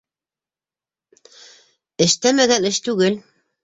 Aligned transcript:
Эштәмәгән 2.09 2.71
эш 2.75 2.85
түгел. 2.91 3.25